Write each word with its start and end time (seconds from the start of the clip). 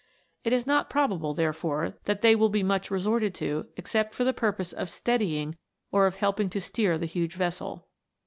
It 0.43 0.51
is 0.51 0.65
not 0.65 0.89
probable, 0.89 1.35
therefore, 1.35 1.93
that 2.05 2.21
they 2.23 2.35
will 2.35 2.49
be 2.49 2.63
much 2.63 2.89
resorted 2.89 3.35
to 3.35 3.67
except 3.77 4.15
for 4.15 4.23
the 4.23 4.33
purpose 4.33 4.73
of 4.73 4.89
steadying 4.89 5.59
or 5.91 6.07
of 6.07 6.15
helping 6.15 6.49
to 6.49 6.59
steer 6.59 6.97
the 6.97 7.05
huge 7.05 7.35
vessel. 7.35 7.87